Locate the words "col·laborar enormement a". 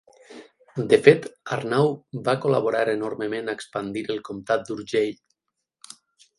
2.47-3.57